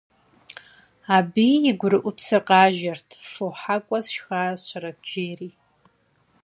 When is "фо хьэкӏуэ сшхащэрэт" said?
3.31-4.99